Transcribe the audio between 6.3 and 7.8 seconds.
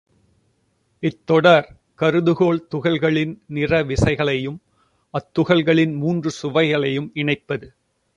சுவைகளையும் இணைப்பது.